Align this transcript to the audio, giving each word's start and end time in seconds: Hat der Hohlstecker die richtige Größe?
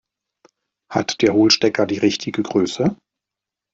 Hat 0.91 1.21
der 1.21 1.35
Hohlstecker 1.35 1.85
die 1.85 1.99
richtige 1.99 2.41
Größe? 2.41 2.97